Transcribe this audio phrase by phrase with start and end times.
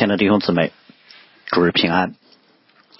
[0.00, 0.72] 亲爱的弟兄姊妹，
[1.44, 2.14] 主日平安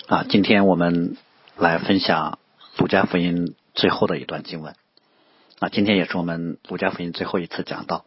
[0.07, 0.27] 啊！
[0.29, 1.17] 今天我们
[1.57, 2.39] 来分享
[2.79, 4.75] 《路加福音》最后的一段经文
[5.61, 5.71] 啊。
[5.71, 8.05] 今天也是我们《路加福音》最后一次讲到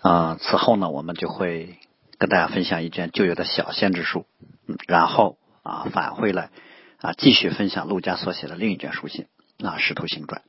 [0.00, 0.38] 啊。
[0.40, 1.78] 此后呢，我们就会
[2.16, 4.24] 跟大家分享一卷旧约的小先知书，
[4.88, 6.48] 然后啊返回来
[6.98, 9.26] 啊继续分享路加所写的另一卷书信
[9.62, 10.40] 啊《使徒行传》。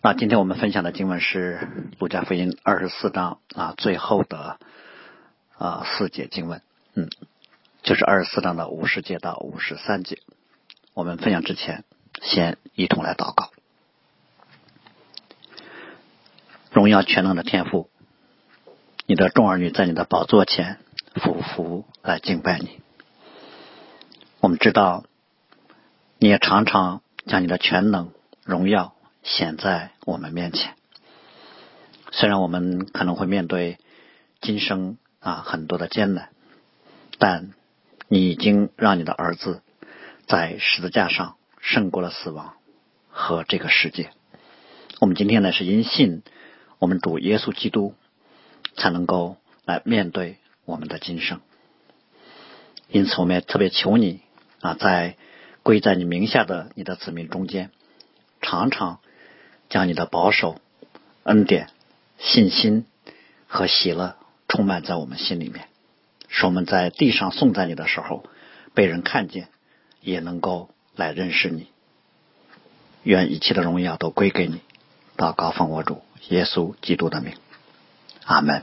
[0.00, 1.68] 那今天我们分享的经文是
[1.98, 4.60] 《路加福音》二十四章啊最后的。
[5.56, 6.60] 啊，四节经文，
[6.94, 7.08] 嗯，
[7.84, 10.18] 就是二十四章的五十节到五十三节。
[10.94, 11.84] 我们分享之前，
[12.22, 13.50] 先一同来祷告。
[16.72, 17.88] 荣耀全能的天赋，
[19.06, 20.80] 你的众儿女在你的宝座前
[21.14, 22.80] 俯伏来敬拜你。
[24.40, 25.04] 我们知道，
[26.18, 28.12] 你也常常将你的全能、
[28.42, 30.74] 荣耀显在我们面前。
[32.10, 33.78] 虽然我们可能会面对
[34.40, 34.98] 今生。
[35.24, 36.28] 啊，很多的艰难，
[37.18, 37.54] 但
[38.08, 39.62] 你已经让你的儿子
[40.26, 42.54] 在十字架上胜过了死亡
[43.08, 44.10] 和这个世界。
[45.00, 46.22] 我们今天呢是因信
[46.78, 47.94] 我们主耶稣基督，
[48.76, 51.40] 才能够来面对我们的今生。
[52.88, 54.20] 因此，我们也特别求你
[54.60, 55.16] 啊，在
[55.62, 57.70] 归在你名下的你的子民中间，
[58.42, 59.00] 常常
[59.70, 60.60] 将你的保守、
[61.22, 61.70] 恩典、
[62.18, 62.84] 信心
[63.46, 64.16] 和喜乐。
[64.54, 65.66] 充满在我们心里面，
[66.28, 68.24] 使我们在地上颂赞你的时候，
[68.72, 69.48] 被人看见，
[70.00, 71.66] 也能够来认识你。
[73.02, 74.60] 愿一切的荣耀都归给你。
[75.16, 77.34] 祷告奉我主耶稣基督的名，
[78.24, 78.62] 阿门。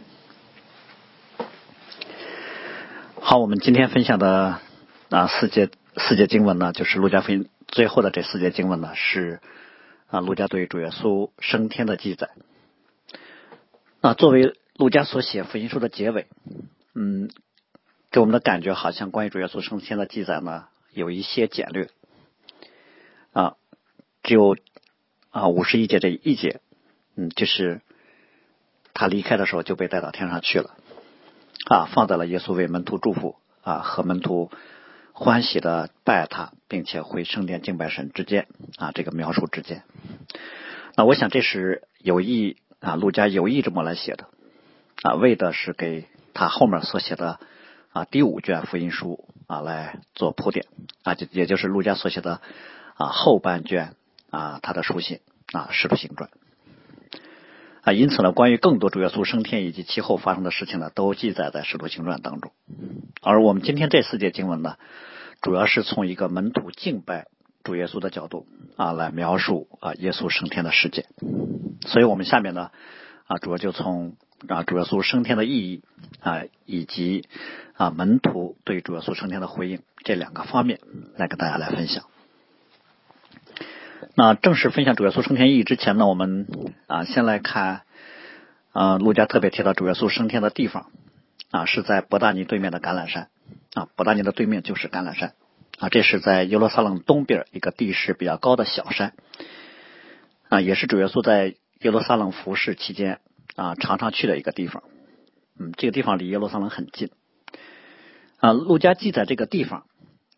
[3.20, 4.62] 好，我们今天分享的
[5.10, 9.42] 啊四节四节经文呢，就是路加福音最后的这四节经文呢，是
[10.08, 12.30] 啊路加对主耶稣升天的记载。
[14.00, 14.56] 那，作为。
[14.82, 16.26] 路加所写福音书的结尾，
[16.96, 17.30] 嗯，
[18.10, 21.88] 给我们的感觉好像关于主耶稣升天的记载呢，有一些简略。
[23.32, 23.58] 啊，
[24.24, 24.58] 只有
[25.30, 26.62] 啊五十一节这一节，
[27.16, 27.82] 嗯，就是
[28.96, 30.76] 他离开的时候就被带到天上去了。
[31.70, 34.50] 啊，放在了耶稣为门徒祝福啊和门徒
[35.14, 39.84] 欢喜的拜他，并且回圣殿敬拜神之间啊这个描述之间，
[40.96, 44.28] 那我想这是有意啊，路家有意这么来写的。
[45.04, 47.40] 啊，为的是给他后面所写的
[47.92, 50.68] 啊第五卷福音书啊来做铺垫
[51.04, 52.40] 啊，就也就是陆家所写的
[52.94, 53.96] 啊后半卷
[54.30, 55.20] 啊他的书信
[55.54, 56.30] 啊使徒行传
[57.82, 62.52] 啊，因此呢，关于更多主耶稣升天以及其后发生的事情呢，都记载在使徒行传当中。
[63.24, 64.76] 而我们今天这四节经文呢，
[65.42, 67.26] 主要是从一个门徒敬拜
[67.64, 68.46] 主耶稣的角度
[68.78, 71.08] 啊来描述啊耶稣升天的事件。
[71.88, 72.70] 所以我们下面呢
[73.26, 74.16] 啊主要就从。
[74.48, 75.84] 啊，主耶稣升天的意义
[76.20, 77.28] 啊，以及
[77.74, 80.80] 啊门徒对主耶稣升天的回应这两个方面，
[81.16, 82.06] 来跟大家来分享。
[84.16, 86.48] 那正式分享主耶稣升天意义之前呢，我们
[86.88, 87.84] 啊先来看
[88.72, 90.92] 啊，路加特别提到主耶稣升天的地方
[91.52, 93.30] 啊，是在伯大尼对面的橄榄山
[93.76, 95.34] 啊，伯大尼的对面就是橄榄山
[95.78, 99.14] 啊，这是在耶路撒冷东边一个地势比较高的小山
[100.50, 103.20] 啊，也是主耶稣在耶路撒冷服侍期间。
[103.56, 104.84] 啊，常常去的一个地方，
[105.60, 107.10] 嗯，这个地方离耶路撒冷很近。
[108.40, 109.86] 啊，路加记载这个地方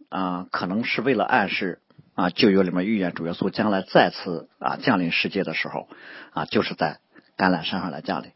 [0.09, 1.79] 啊，可能是为了暗示
[2.15, 5.87] 啊，旧约里面预言主耶稣将来再次啊降临世界的时候
[6.31, 6.99] 啊，就是在
[7.37, 8.31] 橄榄山上来降临。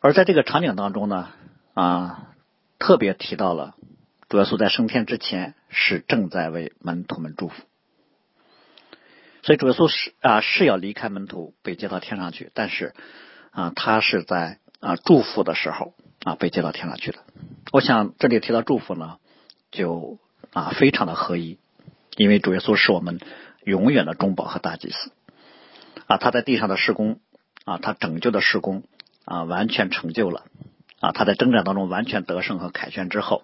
[0.00, 1.28] 而在这个场景当中呢，
[1.74, 2.28] 啊，
[2.78, 3.74] 特别提到了
[4.28, 7.54] 主耶稣在升天之前是正在为门徒们祝福。
[9.42, 12.94] 所以主耶稣是啊是要离开门徒被接到天上去，但是
[13.50, 15.94] 啊他是在啊祝福的时候
[16.24, 17.18] 啊被接到天上去的。
[17.72, 19.18] 我想这里提到祝福呢，
[19.72, 20.18] 就
[20.52, 21.58] 啊非常的合一，
[22.16, 23.18] 因为主耶稣是我们
[23.64, 25.10] 永远的中保和大祭司
[26.06, 27.18] 啊他在地上的施工
[27.64, 28.84] 啊他拯救的施工
[29.24, 30.44] 啊完全成就了
[31.00, 33.42] 啊他在征战当中完全得胜和凯旋之后，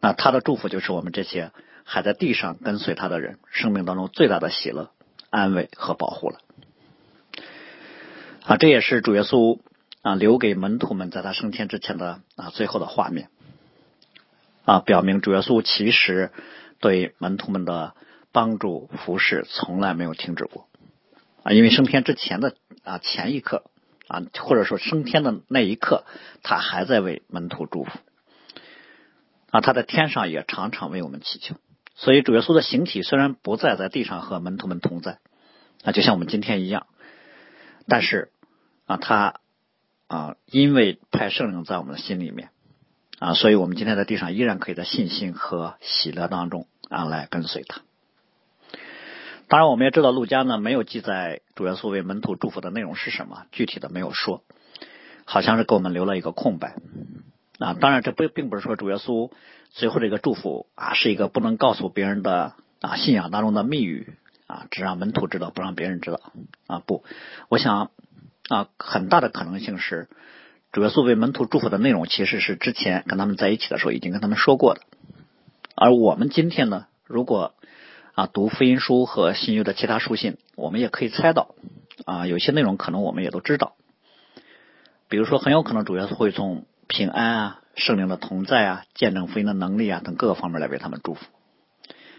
[0.00, 1.52] 那他的祝福就是我们这些
[1.84, 4.90] 还在地上跟随他的人生命当中最大的喜乐。
[5.30, 6.38] 安慰和保护了。
[8.42, 9.60] 啊，这也是主耶稣
[10.02, 13.30] 啊留给门徒们在他升天之前的啊最后的画面。
[14.64, 16.32] 啊，表明主耶稣其实
[16.78, 17.94] 对门徒们的
[18.32, 20.68] 帮助服侍从来没有停止过。
[21.42, 22.54] 啊，因为升天之前的
[22.84, 23.64] 啊前一刻
[24.08, 26.04] 啊，或者说升天的那一刻，
[26.42, 27.90] 他还在为门徒祝福。
[29.50, 31.56] 啊，他在天上也常常为我们祈求。
[32.02, 35.18] 所以主耶稣的形体虽然不再在地上和门徒们同在，
[35.84, 36.86] 啊，就像我们今天一样，
[37.86, 38.30] 但是
[38.86, 39.40] 啊，他
[40.06, 42.48] 啊，因为派圣灵在我们的心里面
[43.18, 47.82] 啊，所以我们今天在地上依然可以在信心和喜乐当中啊来跟随他。
[49.46, 54.42] 当然，我们也知道路加呢没有记载主耶稣为门徒祝福的内容是什么，具体的没有说，
[55.26, 56.76] 好像是给我们留了一个空白。
[57.60, 57.76] 啊。
[57.80, 59.30] 当然，这不并不是说主耶稣
[59.70, 64.14] 最后这个祝福啊是一个不能告诉别人的啊信仰当中的密语
[64.48, 66.20] 啊，只让门徒知道，不让别人知道
[66.66, 66.80] 啊。
[66.84, 67.04] 不，
[67.48, 67.92] 我想
[68.48, 70.08] 啊，很大的可能性是
[70.72, 74.80] 主耶稣为门徒祝福的内容其实是之前跟他们在一起的时候已经跟他们说过的，
[75.76, 77.54] 而我们今天呢，如果
[78.14, 81.54] 啊，读福音书和新约的其他书信，我们也可以猜到
[82.04, 83.76] 啊，有些内容可能我们也都知道。
[85.08, 91.24] 比如说，很有可能主耶稣会从平安啊、圣灵的同在啊、见证福音的能力啊等各个方面来为他们祝福，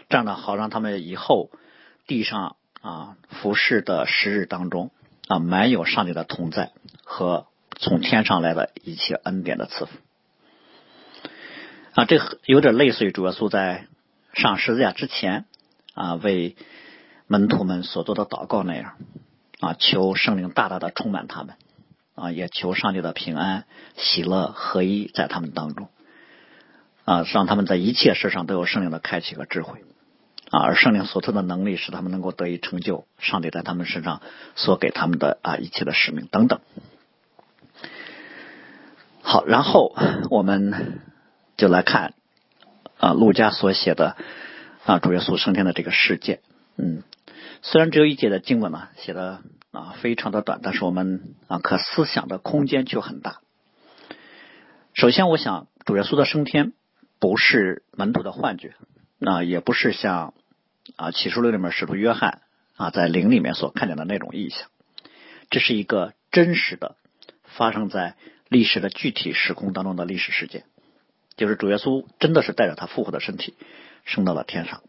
[0.08, 1.50] 这样呢，好让他们以后
[2.06, 4.90] 地上啊服侍的时日当中
[5.28, 6.72] 啊，满有上帝的同在
[7.04, 7.46] 和
[7.76, 9.92] 从天上来的一切恩典的赐福。
[11.92, 13.86] 啊，这有点类似于主耶稣在
[14.32, 15.44] 上十字架之前。
[15.94, 16.56] 啊，为
[17.26, 18.94] 门徒们所做的祷告那样
[19.60, 21.56] 啊，求圣灵大大的充满他们
[22.14, 23.64] 啊，也求上帝的平安、
[23.96, 25.88] 喜乐合一在他们当中
[27.04, 29.84] 啊，让他们在一切事上都有圣灵的开启和智慧
[30.50, 34.22] 啊，而圣灵所赐的能力使他们能够得以成就上帝在他们身上
[34.54, 36.60] 所给他们的啊一切的使命等等。
[39.22, 39.94] 好，然后
[40.30, 41.00] 我们
[41.56, 42.14] 就来看
[42.98, 44.16] 啊，陆家所写的。
[44.84, 46.40] 啊，主耶稣升天的这个事件，
[46.76, 47.04] 嗯，
[47.62, 49.38] 虽然只有一节的经文呢，写的
[49.72, 53.40] 啊非常的短，但是我们啊可思想的空间却很大。
[54.94, 56.72] 首先，我想主耶稣的升天
[57.18, 58.74] 不是门徒的幻觉，
[59.18, 60.34] 那也不是像
[60.94, 62.42] 啊启示录里面使徒约翰
[62.76, 64.68] 啊在灵里面所看见的那种意象，
[65.50, 66.96] 这是一个真实的
[67.42, 68.14] 发生在
[68.48, 70.64] 历史的具体时空当中的历史事件，
[71.36, 73.54] 就是主耶稣真的是带着他复活的身体。
[74.04, 74.82] 升到了天上，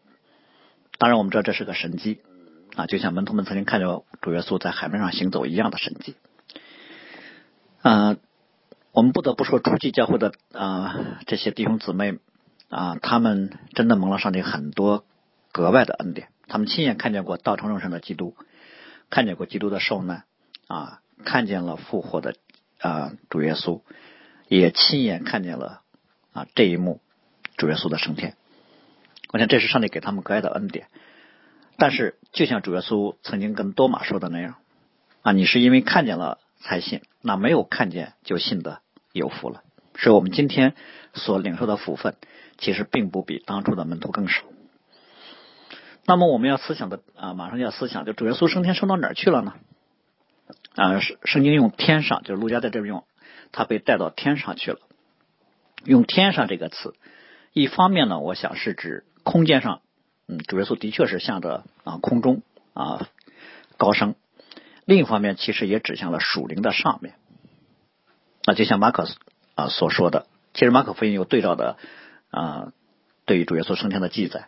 [0.97, 2.19] 当然我们知道这是个神迹
[2.75, 3.87] 啊，就像门徒们曾经看见
[4.21, 6.15] 主耶稣在海面上行走一样的神迹。
[7.83, 8.19] 嗯，
[8.91, 12.17] 我们不得不说，初期教会的啊这些弟兄姊妹
[12.69, 15.05] 啊，他们真的蒙了上帝很多
[15.51, 18.35] 格外的恩典，他们亲眼看见过道成肉身的基督，
[19.09, 20.23] 看见过基督的受难
[20.67, 22.35] 啊，看见了复活的
[22.79, 23.81] 啊主耶稣，
[24.47, 25.81] 也亲眼看见了
[26.31, 27.01] 啊这一幕
[27.57, 28.35] 主耶稣的升天。
[29.31, 30.87] 我想这是上帝给他们格外的恩典，
[31.77, 34.55] 但是就像主耶稣曾经跟多马说的那样
[35.21, 38.81] 啊，你是因为看见了才信，那没有看见就信的
[39.11, 39.63] 有福了。
[39.95, 40.75] 所以我们今天
[41.13, 42.15] 所领受的福分，
[42.57, 44.43] 其实并不比当初的门徒更少。
[46.05, 49.53] 那么我们要思想的啊，马上就要思想，就主耶稣升天升到哪儿去了呢？
[50.75, 53.03] 啊，圣圣经用天上，就是路加在这边用，
[53.51, 54.79] 他被带到天上去了。
[55.85, 56.93] 用天上这个词，
[57.51, 59.05] 一方面呢，我想是指。
[59.25, 59.79] 空间上，
[60.27, 62.41] 嗯，主耶稣的确是向着啊空中
[62.73, 63.07] 啊
[63.77, 64.15] 高升。
[64.85, 67.15] 另一方面，其实也指向了属灵的上面。
[68.45, 69.07] 那就像马可
[69.55, 71.77] 啊所说的，其实马可福音有对照的
[72.29, 72.73] 啊，
[73.25, 74.47] 对于主耶稣升天的记载，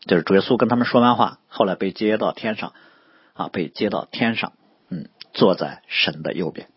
[0.00, 2.72] 就是主耶稣跟他们说完话，后来被接到天上
[3.32, 4.52] 啊，被接到天上，
[4.88, 6.68] 嗯，坐在神的右边。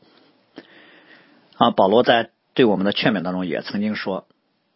[1.57, 4.27] 啊，保罗在对我们的劝勉当中也曾经说。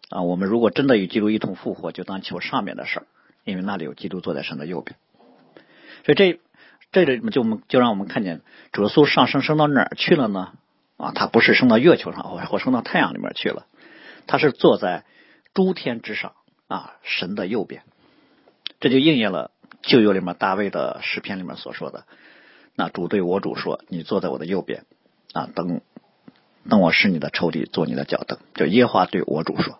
[0.10, 3.08] 啊，我们如果真的与基督一同复活，就当求上面的事儿，
[3.44, 4.98] 因为那里有基督坐在神的右边。
[6.06, 6.40] 所以这
[6.92, 10.54] 这里就我们就让我们看见主耶稣上升升到哪儿去了呢？
[10.98, 13.66] 啊，他不是升到月球上，或或升到太阳里面去了，
[14.28, 15.04] 他是坐在
[15.54, 16.34] 诸天之上
[16.68, 17.84] 啊，神的右边。
[18.80, 22.06] 这就应验了旧约里面大卫的诗篇里面所说的
[22.76, 24.86] ：“那主对我主说，你坐在我的右边
[25.34, 25.82] 啊，等
[26.70, 29.80] 等我使你的仇敌做你的脚凳。”就耶华对我主说。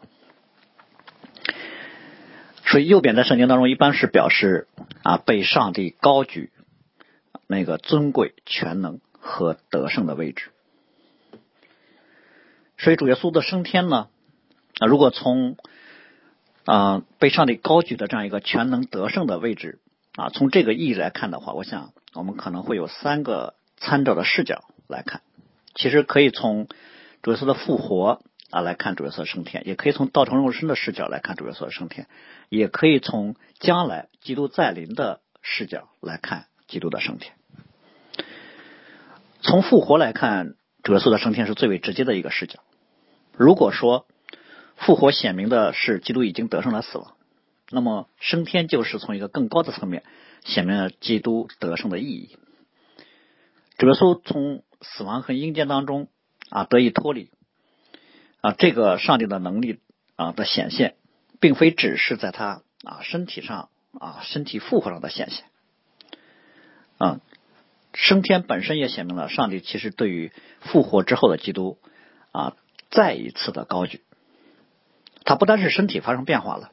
[2.72, 4.66] 所以右边在圣经当中一般是表示
[5.04, 6.52] 啊被上帝高举
[7.46, 10.52] 那个尊贵、全能和得胜的位置。
[12.78, 14.08] 所以主耶稣的升天呢，
[14.80, 15.58] 啊如果从
[16.64, 19.80] 啊被上帝高举的这样一个全能得胜的位置
[20.16, 25.22] 啊，从这个意义来看的话，我想我们可能会有三个参照的视角来看。
[25.76, 26.70] 其实可以从
[27.22, 28.22] 主耶稣的复活。
[28.52, 32.08] 啊，来看主耶稣升天，也可以从道成肉身的视角来看主耶稣升天，
[32.50, 37.34] 也可以从将来基督再临的视角来看基督的升天。
[39.42, 42.60] 从复活来看，主耶稣的升天是最为直接的一个视角。
[43.36, 44.06] 如果说
[44.76, 47.16] 复活显明的是基督已经得胜了死亡，
[47.72, 50.04] 那么升天就是从一个更高的层面
[50.44, 52.38] 显明了基督得胜的意义。
[53.78, 56.10] 主耶稣从死亡和阴间当中。
[56.50, 57.32] 啊得以脱离
[58.42, 59.80] 啊，这个上帝的能力
[60.16, 60.96] 啊的显现，
[61.40, 63.70] 并非只是在他啊身体上
[64.00, 65.46] 啊身体复活上的显现。
[66.98, 67.20] 啊，
[67.94, 71.78] 升天本身也显明了上帝其实对于复活之后的基督
[72.32, 72.56] 啊
[72.90, 74.02] 再一次的高举，
[75.24, 76.72] 他不单是身体发生变化了，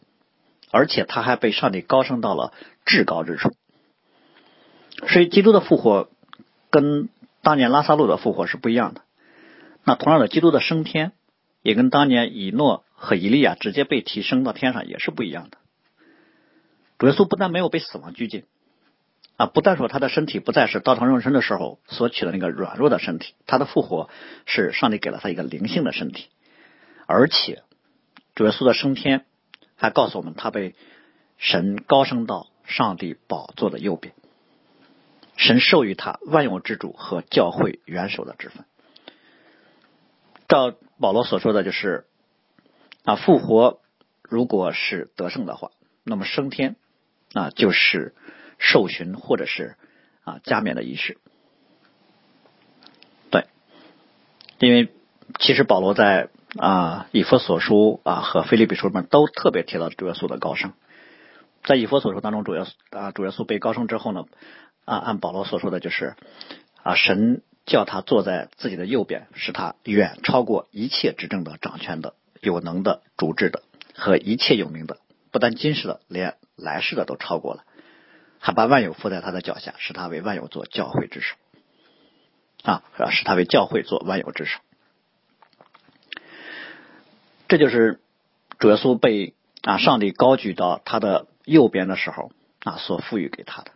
[0.70, 2.52] 而且他还被上帝高升到了
[2.84, 3.54] 至高之处，
[5.06, 6.10] 所以基督的复活
[6.70, 7.08] 跟
[7.42, 9.02] 当年拉萨路的复活是不一样的。
[9.84, 11.12] 那同样的，基督的升天
[11.62, 15.58] 也跟当年以诺和以利亚直接被提升到天上也是不一样的。
[16.98, 18.44] 主耶稣不但没有被死亡拘禁
[19.36, 24.10] 啊，不但说他的身体不再是道成肉身的时候所取的那个软弱的身体，他的复活
[24.46, 26.26] 是上帝给了他一个灵性的身体，
[27.06, 27.62] 而且
[28.34, 29.26] 主耶稣的升天
[29.76, 30.74] 还告诉我们，他被
[31.36, 34.12] 神高升到上帝宝座的右边，
[35.36, 38.64] 神授予他万有之主和教会元首的职分。
[40.48, 42.06] 照保罗所说的就是
[43.04, 43.80] 啊，复活
[44.22, 45.70] 如果是得胜的话，
[46.04, 46.76] 那么升天
[47.34, 48.14] 啊就是
[48.58, 49.76] 受寻或者是
[50.24, 51.18] 啊加冕的仪式。
[53.30, 53.46] 对，
[54.58, 54.90] 因为
[55.38, 60.72] 其实保罗在啊以弗所书啊和菲利比书里面都特别提到主耶稣的高升。
[61.62, 64.24] 在以弗所书当中，主耶稣啊主耶稣被高升之后呢，
[64.86, 66.16] 啊按保罗所说的就是
[66.82, 67.42] 啊神。
[67.68, 73.62] 叫他坐在自己的右边，使他远超过一切执政的、掌权的、有能的、主治的
[73.94, 74.96] 和一切有名的，
[75.30, 77.64] 不但今世的，连来世的都超过了，
[78.40, 81.36] 还把万有附在他的脚下，使他为万有做教会之首
[82.62, 84.58] 啊，使他为教会做万有之首。
[87.48, 88.00] 这就是
[88.58, 92.32] 主耶稣被啊上帝高举到他的右边的时候
[92.64, 93.72] 啊所赋予给他的。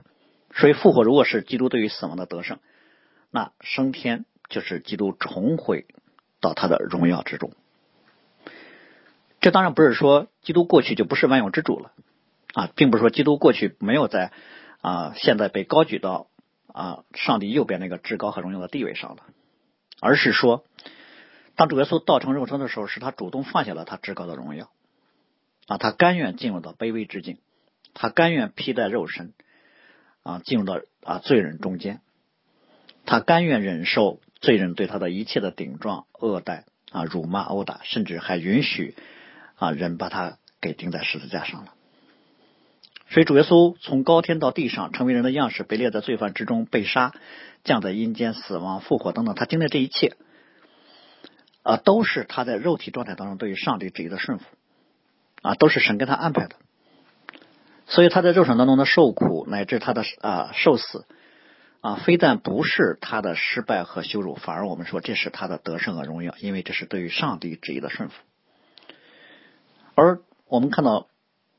[0.55, 2.59] 所以复活如果是基督对于死亡的得胜。
[3.33, 5.87] 那升天就是基督重回
[6.41, 7.53] 到他的荣耀之中。
[9.41, 11.93] 这当然不是说基督过去就不是万有之主了
[12.55, 14.31] 啊，并不是说基督过去没有在
[14.83, 16.29] 啊现在被高举到
[16.67, 19.25] 啊上帝右边那个至高和荣耀的地位上了，
[20.01, 20.65] 而是说
[21.57, 24.71] 当主耶稣道成肉身的时候，是他主动放下了他至高的荣耀
[25.67, 27.39] 啊，他甘愿进入到卑微之境，
[27.95, 29.33] 他甘愿披戴肉身
[30.23, 32.03] 啊，进入到啊罪人中间。
[33.04, 38.94] 他甘愿忍受罪人对他的一切的顶撞、恶待啊、辱骂、殴打，甚至还允许
[39.56, 41.75] 啊人把他给钉在十字架上了。
[43.09, 47.12] 所以主耶稣从高天到地上，成为人的样式，被列在罪犯之中，被杀，
[47.64, 50.16] 降在阴间，死亡、复活等等，他经历这一切
[51.62, 54.44] 啊，都是他在肉体状态当中对于上帝旨意的顺服
[55.42, 56.56] 啊，都是神给他安排的。
[57.87, 61.04] 所以他在肉身当中的受苦，乃至他的啊受死。
[61.83, 68.15] 啊，非但不是他的失败和羞辱，反而我们说这是他的得胜和荣耀，因为这是对于上帝旨意的顺服。
[69.97, 71.09] 而我们看到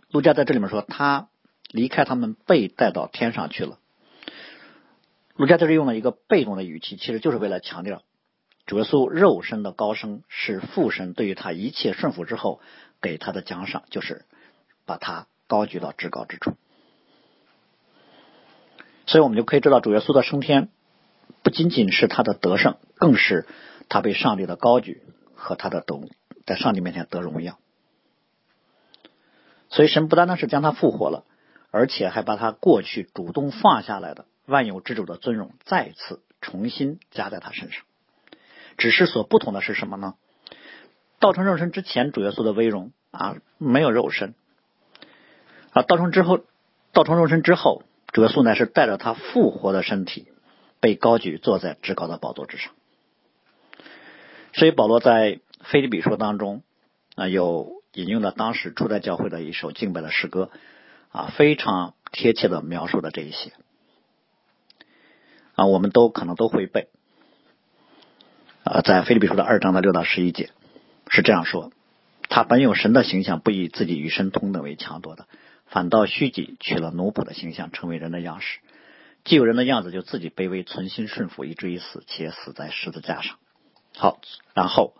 [0.09, 1.27] 陆家在这里面说，他
[1.69, 3.79] 离开他们，被带到天上去了。
[5.35, 8.01] 陆家在这用了一个被动的语气，其实就是为了强调
[8.65, 12.61] 主耶稣肉身的高升是父神对于他一切顺服之后
[13.01, 14.23] 给他的奖赏，就是
[14.85, 16.55] 把他高举到至高之处。
[19.05, 20.69] 所以我们就可以知道，主耶稣的升天
[21.43, 23.45] 不仅仅是他的得胜，更是
[23.89, 25.01] 他被上帝的高举
[25.35, 25.99] 和他的得
[26.45, 27.59] 在上帝面前得荣耀。
[29.69, 31.25] 所以神不单单是将他复活了，
[31.71, 37.83] 而且还把他过去主动放下来的万有之主的尊荣再次重新加在他身上。
[38.77, 40.13] 只是所不同的是什么呢？
[41.19, 44.33] 道成肉身之前，主耶稣的威荣啊没有肉身
[45.71, 46.39] 啊，道成之后，
[46.93, 47.83] 道成肉身之后。
[48.13, 50.27] 主耶稣乃是带着他复活的身体，
[50.79, 52.71] 被高举坐在至高的宝座之上。
[54.53, 56.61] 所以保罗在腓立比书当中
[57.15, 60.51] 啊，有引用了当时初代教会的一首敬拜的诗歌
[61.11, 63.51] 啊，非常贴切的描述了这一些
[65.55, 66.89] 啊，我们都可能都会背
[68.63, 70.51] 啊，在腓立比书的二章的六到十一节
[71.09, 71.71] 是这样说：
[72.29, 75.27] 他本有神的形象，不以自己与神同等为强夺的。
[75.65, 78.59] 反倒虚己，取了奴仆的形象，成为人的样式。
[79.23, 83.37] 既有人的样子，就自己卑微，存心顺服，以至于死，且死在十字架上。
[83.95, 84.19] 好，
[84.53, 84.95] 然后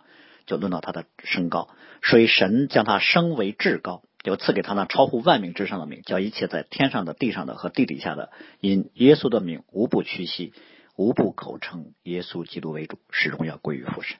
[0.46, 1.68] 就论到他的身高，
[2.02, 10.54] 所以神将他升为至高，就赐给他那超乎万名之上的名，叫一切在天上的、地上的和地底下的，因耶稣的名，无不屈膝，
[10.96, 14.16] 无不口称耶稣基督为主，始终要归于父神。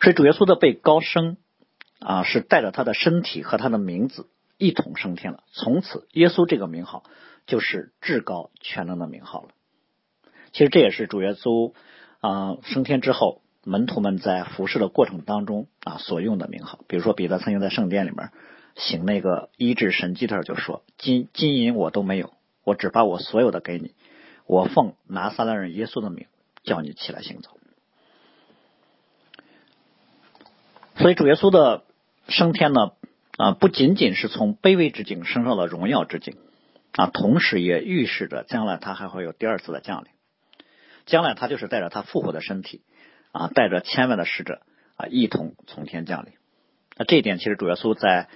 [0.00, 1.36] 所以主耶稣的被高升
[2.00, 4.26] 啊，是带着他的身体和他的名字。
[4.62, 5.42] 一同升天了。
[5.52, 7.02] 从此，耶稣这个名号
[7.46, 9.48] 就是至高全能的名号了。
[10.52, 11.72] 其实这也是主耶稣
[12.20, 18.32] 啊升天之后，门徒们在服侍的过程当中啊所用的名号，比如说彼得曾经在圣殿里面
[18.74, 22.30] 行那个医治神迹的时候就说：“金金银我都没有，
[22.62, 23.94] 我只把我所有的给你，
[24.44, 26.26] 我奉拿撒勒人耶稣的名
[26.64, 27.48] 叫你起来行走。”
[30.96, 31.82] 所以主耶稣的
[32.30, 32.92] 升天呢
[33.36, 36.36] 啊，不仅仅是从卑微之境升上了荣耀之境
[36.92, 40.10] 啊，同时也预示着将来他还会有第二次的降临。
[41.06, 42.82] 将来他就是带着他复活的身体
[43.32, 44.60] 啊，带着千万的使者
[44.96, 46.32] 啊，一同从天降临。
[46.96, 48.28] 那这一点其实主耶稣在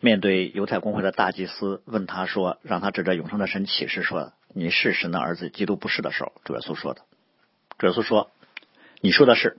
[0.00, 7.02] 面对犹太公会的大祭司问他说，让他指着永生的神启示说你是神的儿子，基督不是的时候，主耶稣说的。
[7.78, 8.30] 主耶稣说
[9.00, 9.58] ：“你说的是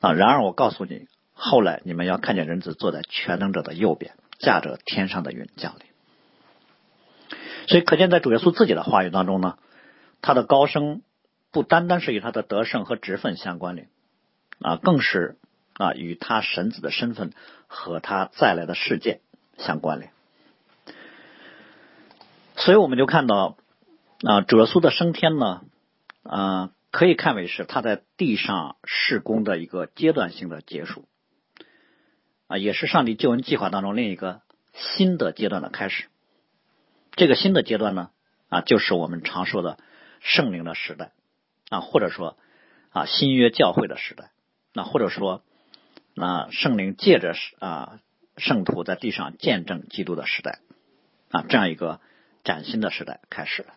[0.00, 1.06] 啊，然而我告诉你。”
[1.38, 5.86] 后来你们要看见人子坐在全能者的右边，驾着天上的云降临。
[7.68, 9.58] 所以可见，在主耶稣自己的话语当中呢，
[10.22, 11.02] 他的高升
[11.52, 13.88] 不单单是与他的得胜和职分相关联
[14.60, 15.36] 啊，更是
[15.74, 17.32] 啊与他神子的身份
[17.66, 19.20] 和他再来的世界
[19.58, 20.10] 相关联。
[22.56, 23.58] 所以我们就看到
[24.22, 25.60] 啊，主耶稣的升天呢，
[26.22, 31.04] 啊，可以看为是他在地上事工的一个阶段性的结束。
[32.48, 34.40] 啊，也是上帝救恩计划当中另一个
[34.72, 36.06] 新的阶段的开始。
[37.12, 38.10] 这个新的阶段呢，
[38.48, 39.78] 啊，就是我们常说的
[40.20, 41.12] 圣灵的时代
[41.70, 42.36] 啊，或者说
[42.90, 44.30] 啊新约教会的时代，
[44.72, 45.42] 那或者说
[46.14, 48.00] 那圣灵借着啊
[48.36, 50.60] 圣徒在地上见证基督的时代
[51.30, 52.00] 啊，这样一个
[52.44, 53.68] 崭新的时代开始了。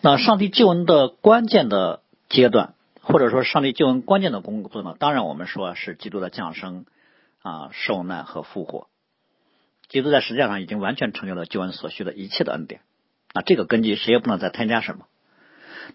[0.00, 2.73] 那上帝救恩的关键的阶段。
[3.06, 4.96] 或者说，上帝救恩关键的工作呢？
[4.98, 6.86] 当然，我们说是基督的降生
[7.42, 8.88] 啊、受难和复活。
[9.88, 12.80] 基督在实际上已经完全成就了救恩所需的一切的恩典
[13.34, 15.06] 啊，这个根基谁也不能再添加什么。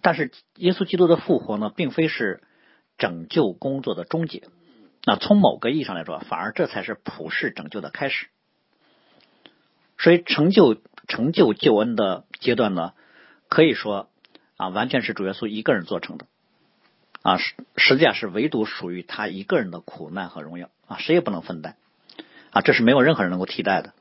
[0.02, 2.44] 但是，耶稣基督的复活呢，并非是
[3.00, 4.44] 拯救工作的终结。
[5.04, 8.28] 那从某个意义上来说，反而这才是普世拯救的开始。
[9.98, 12.94] 所以，成就成就救恩的阶段呢，
[13.48, 14.10] 可以说
[14.58, 16.28] 啊，完全是主耶稣一个人做成的。
[17.22, 21.76] 啊，实实际上是唯独属于他一个人的苦难和荣耀啊，谁也不能分担
[22.52, 23.94] 啊，这是没有任何人能够替代的。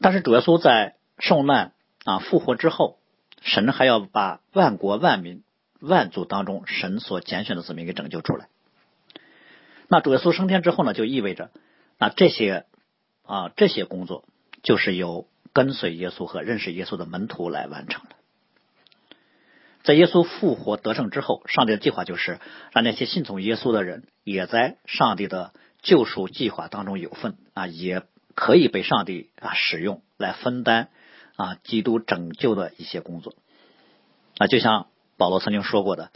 [0.00, 1.72] 但是主耶稣在受难
[2.04, 2.98] 啊复活之后，
[3.42, 5.42] 神还要把万国万民
[5.80, 8.48] 万族当中神所拣选的子民给拯救出来。
[9.88, 11.50] 那主耶稣升天之后呢，就意味着
[11.98, 12.66] 啊这些
[13.24, 14.24] 啊这些工作
[14.62, 18.16] 就是由跟随耶稣和认识耶稣的门徒来完成的。
[19.84, 22.40] 在耶稣复活得胜之后，上帝的计划就是
[22.72, 28.02] 让那些信从耶稣的人也在上帝的救赎计划当中有份啊，也
[28.34, 30.88] 可以被上帝啊使用来分担
[31.36, 33.34] 啊基督拯救的一些工作
[34.38, 34.46] 啊。
[34.46, 34.86] 就像
[35.18, 36.10] 保罗曾经说过的：“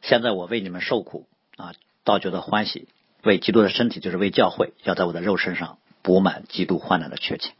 [0.00, 1.26] 现在我为你们受苦
[1.56, 2.86] 啊，倒觉得欢喜，
[3.24, 7.56] 为基督的身体，就是为教会，要在我的肉身上补满基督患难的缺欠。”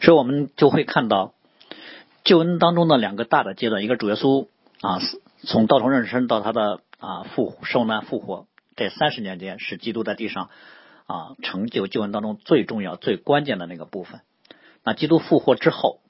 [0.00, 1.34] 所以，我们就会看到。
[2.28, 4.48] 救恩当中的两个大的阶段，一个主耶稣
[4.82, 5.00] 啊，
[5.44, 10.50] 从道成肉身到他的啊复受难复活，这三十年间是基督在地上
[11.06, 14.20] 啊成就救恩当中最重要、最关键的那个部分。
[14.84, 16.00] 那基督复活之后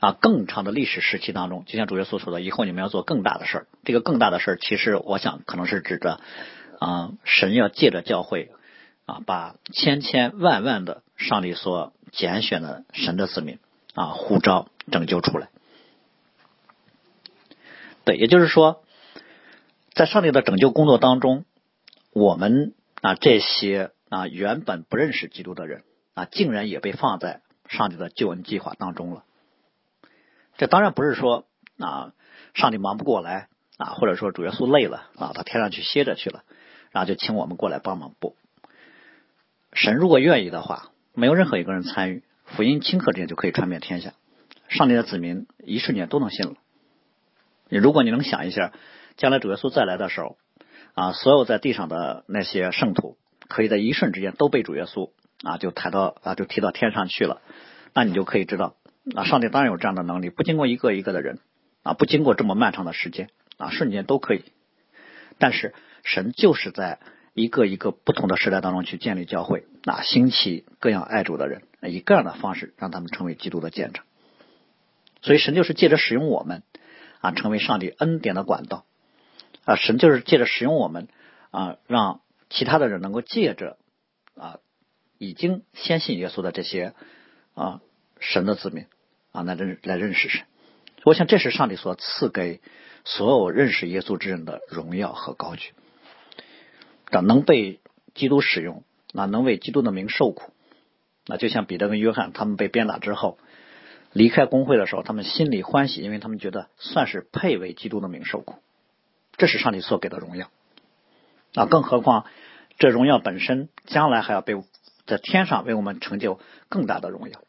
[0.00, 3.66] 啊，更长的历史时期当中，就像主耶稣说的，以后你们要做更大的事儿。
[3.84, 6.18] 这个更大的事儿，其实我想可能是指着
[6.80, 8.50] 啊，神要借着教会
[9.06, 13.60] 啊，把千千万万的上帝所拣选的神的子民
[13.94, 14.68] 啊护照。
[14.92, 15.48] 拯救出来，
[18.04, 18.84] 对，也就是说，
[19.94, 21.46] 在上帝的拯救工作当中，
[22.12, 29.24] 我们啊这些啊原本不认识基督的人啊，竟然也被放在上帝的救恩计划当中了。
[30.58, 31.46] 这当然不是说
[31.78, 32.12] 啊
[32.52, 36.44] 上帝忙不过来啊，或者说主耶稣累了啊，到天上去歇着去了，
[36.90, 38.14] 然后就请我们过来帮忙。
[38.20, 38.36] 不，
[39.72, 42.22] 神如果愿意的话，没有任何一个人参与，
[42.56, 44.14] 福音顷刻之间就可以传遍天下。
[44.68, 46.54] 上帝的子民一瞬间都能信了。
[47.68, 48.72] 如果你能想一下，
[49.16, 50.36] 将来主耶稣再来的时候，
[50.94, 53.16] 啊，所有在地上的那些圣徒，
[53.48, 55.10] 可以在一瞬之间都被主耶稣
[55.42, 57.40] 啊就抬到啊就提到天上去了，
[57.92, 58.76] 那你就可以知道，
[59.14, 61.38] 啊，上帝当然有这样的能力，不经过一个一个的人
[61.82, 64.44] 啊，不经过这么漫长的时间啊，瞬间都可以。
[65.38, 67.00] 但是神就是在
[67.34, 74.04] 一个一个不同的时代当中去建立教会，啊，兴起各样爱主的人，以各样的方式让他们成为基督的见证。
[75.20, 76.62] 所以神就是借着使用我们
[77.20, 78.84] 啊，成为上帝恩典的管道
[79.64, 79.74] 啊。
[79.74, 81.08] 神就是借着使用我们
[81.50, 82.20] 啊，让
[82.50, 83.78] 其他的人能够借着
[84.36, 84.58] 啊，
[85.18, 86.94] 已经先信耶稣的这些
[87.54, 87.80] 啊
[88.20, 88.86] 神的子民
[89.32, 90.46] 啊，来认来认识神。
[91.04, 92.60] 我想这是上帝所赐给
[93.04, 95.72] 所有认识耶稣之人的荣耀和高举。
[97.10, 97.80] 等能被
[98.14, 100.52] 基督使用，那能为基督的名受苦，
[101.26, 103.38] 那就像彼得跟约翰他们被鞭打之后
[104.12, 108.56] 离开工会的时候，他们心里欢喜，因为他们觉得算是配为基督的名受苦。
[109.36, 110.48] 这是上帝所给的荣耀。
[111.54, 112.26] 啊，更何况
[112.78, 114.54] 这荣耀本身将来还要被
[115.06, 116.38] 在天上为我们成就
[116.68, 117.40] 更大的荣耀。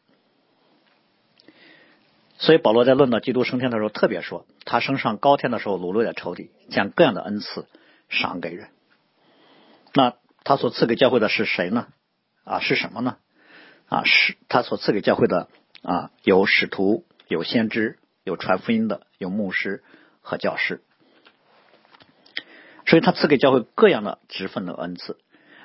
[2.38, 7.66] 所以保罗在论到基督升天的时候，特别说他升上高天的时候，掳掠的仇敌将各样的恩赐
[8.08, 8.68] 赏给人。
[9.96, 11.88] 那他所赐给教会的是谁呢？
[12.44, 13.16] 啊，是什么呢？
[13.88, 15.48] 啊，是他所赐给教会的
[15.82, 19.82] 啊，有使徒，有先知，有传福音的，有牧师
[20.20, 20.82] 和教师。
[22.86, 25.18] 所以他赐给教会各样的职分的恩赐，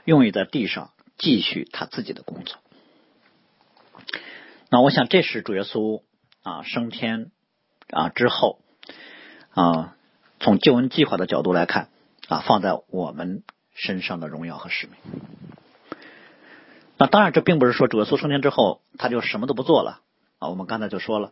[0.06, 2.58] 用于在地上继续他自己的工作。
[4.70, 6.02] 那我想，这是主耶稣。
[6.44, 7.30] 啊，升天
[7.91, 8.62] 啊之后
[9.52, 9.96] 啊，
[10.39, 11.89] 从救恩计划的角度来看
[12.28, 14.95] 啊，放在我们身上的荣耀和使命。
[16.97, 20.01] 那当然，这并不是说主耶稣升天之后他就什么都不做了
[20.39, 20.49] 啊。
[20.49, 21.31] 我们刚才就说了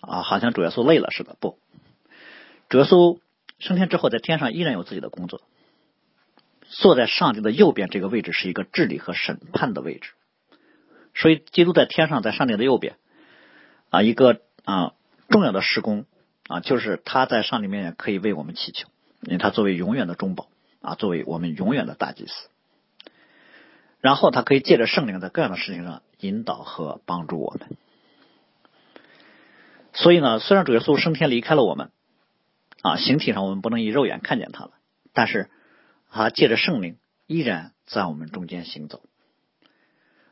[0.00, 1.36] 啊，好像主耶稣累了似的。
[1.38, 1.58] 不，
[2.68, 3.18] 主耶稣
[3.58, 5.42] 升天之后在天上依然有自己的工作，
[6.62, 10.12] 坐在上帝的右边这个位置是一个治理和审判的位置，
[11.14, 12.96] 所以基督在天上，在上帝的右边。
[13.90, 14.94] 啊，一个啊
[15.28, 16.06] 重要的施工
[16.48, 18.88] 啊，就是他在上帝面前可以为我们祈求，
[19.22, 20.48] 因为他作为永远的中保
[20.86, 22.48] 啊，作为我们永远的大祭司。
[24.00, 27.76] 然后他可以借着圣灵在各样的事情上引导和帮助我们。
[29.92, 31.90] 所以呢，虽然主耶稣升天离开了我们
[32.82, 34.70] 啊，形体上我们不能以肉眼看见他了，
[35.12, 35.50] 但是
[36.08, 39.02] 他借着圣灵依然在我们中间行走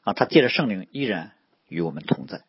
[0.04, 1.32] 啊，他借着圣灵依然
[1.66, 2.42] 与我们同在。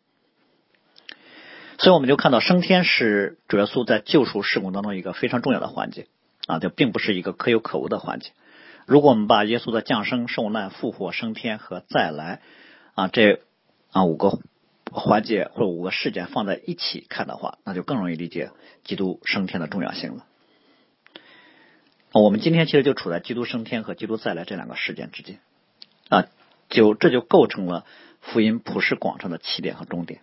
[1.78, 6.06] 所以我们就看到升天是主耶稣在救赎事工当中一个非常重要的环节
[6.46, 8.30] 啊，这并不是一个可有可无的环节。
[8.86, 12.40] 如果我们把耶稣的降生、受难、复活、升天和再来
[12.94, 13.42] 啊这
[13.90, 14.38] 啊五个
[14.92, 18.50] 环节或者五个事件放在一起看的话，那就更容易理解
[18.84, 20.24] 基督升天的重要性了。
[22.12, 25.40] 我们今天其实就处在基督升天和基督再来这两个事件之间
[26.08, 26.26] 啊，
[26.70, 27.84] 就这就构成了
[28.20, 30.20] 福音普世广场的起点和终点。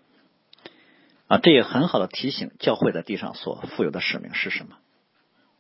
[1.28, 4.78] 啊，这也很好的提醒教会在地上所负有的使命是什么？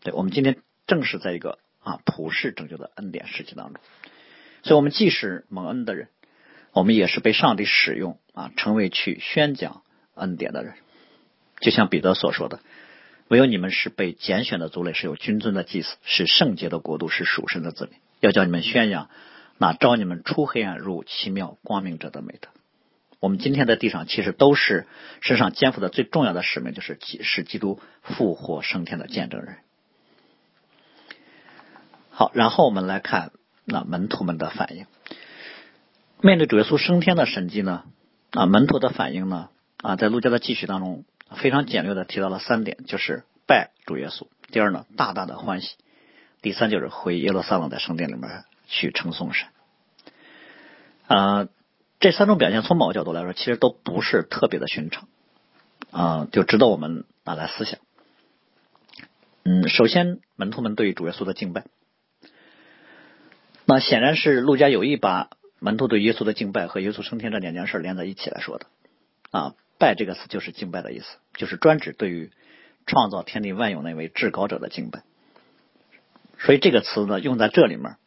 [0.03, 3.81] 对我们今天正是在一个啊普世拯救的恩典时期当中，
[4.63, 6.09] 所以我们既是蒙恩的人，
[6.73, 9.83] 我们也是被上帝使用啊，成为去宣讲
[10.15, 10.73] 恩典的人。
[11.61, 12.59] 就像彼得所说的
[13.29, 19.09] ：“唯有你们是被拣选的族类，是有君尊的祭司，是圣洁的国度，是属神的子民，要叫你们宣扬
[19.57, 22.49] 那招你们出黑暗入奇妙光明者的美德。”
[23.21, 24.85] 我们今天在地上其实都是
[25.21, 29.59] 身上肩负的最重要的使命，就是使基督复活升天的见证人。
[32.13, 33.31] 好，然后我们来看
[33.65, 34.85] 那门徒们的反应。
[36.21, 37.83] 面对主耶稣升天的神迹呢，
[38.31, 41.03] 啊，门徒的反应呢，啊，在路加的记叙当中
[41.35, 45.75] 非常简略的提到了三点，就是拜主耶稣；第二呢，大大的欢喜；
[46.41, 49.47] 第三就是回耶路撒冷在圣殿里面去称颂神。
[51.07, 51.47] 啊。
[51.99, 55.07] 这三种表现，从某个角度来说，其实都不是特别的寻常
[55.89, 57.79] 啊，就值得我们拿来思想。
[59.45, 61.63] 嗯，首先，门徒们对主耶稣的敬拜，
[63.65, 68.65] 那显然是路加有意把门徒对耶稣的敬拜和耶稣升天这两件事连在一起来说的
[69.31, 69.55] 啊。
[69.79, 72.31] 拜这个词就是敬拜的意思，就是专指对于
[72.85, 75.03] 创造天地万有那位至高者的敬拜。
[76.39, 77.97] 所以这个词呢，用在这里面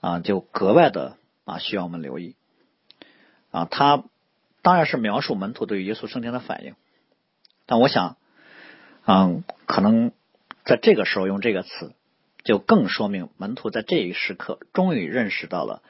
[0.00, 2.36] 啊，就格外的啊，需要我们留意。
[3.50, 4.04] 啊，他
[4.62, 6.74] 当然是描述门徒对耶稣升天的反应，
[7.64, 8.16] 但我想，
[9.06, 10.12] 嗯，可能
[10.64, 11.92] 在这个时候用这个词，
[12.46, 15.82] 就更说明门徒在这一时刻终于认识到了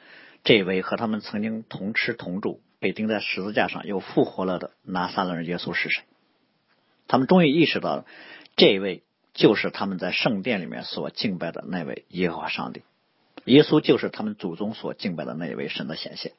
[0.43, 6.03] 这位和他们曾经同吃同住、被钉在十字架上又复活了的拿撒勒人耶稣是谁。
[7.07, 8.05] 他们终于意识到，
[8.55, 12.81] 这位就是他们在圣殿里面所敬拜的那位耶和华上帝，
[13.45, 16.33] 耶稣就是他们祖宗所敬拜的那一位神的显现。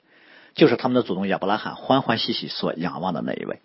[0.54, 3.61] 就是他们的祖宗亚伯拉罕欢欢喜喜所仰望的那一位。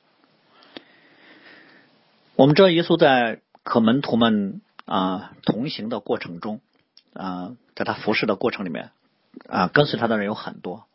[2.36, 6.62] 我们知道耶稣在和门徒们啊同行的过程中
[7.14, 8.92] 啊，在他服侍的过程里面
[9.48, 10.86] 啊，跟随他的人有很多，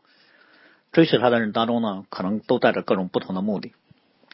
[0.92, 3.72] 追随他的人当中呢，可能都带着各种不同的目的，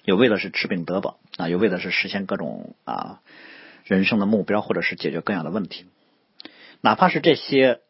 [0.04, 3.20] 有为的是吃饼得饱啊，有为的是实现各种啊
[3.84, 5.86] 人生的目标，或者是解决各样的问题。
[6.80, 7.80] 哪怕是这些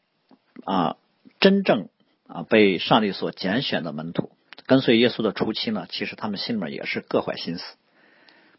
[0.65, 0.97] 啊
[1.41, 1.89] 真正。
[2.27, 4.31] 啊，被上帝所拣选的门徒，
[4.65, 7.63] 跟随耶稣的初期呢，其实他们心里面也是各怀心思，